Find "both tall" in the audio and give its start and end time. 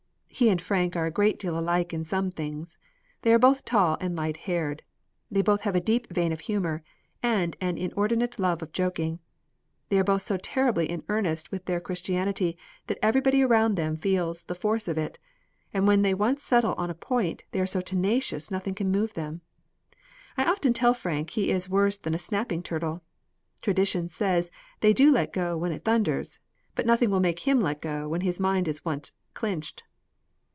3.37-3.95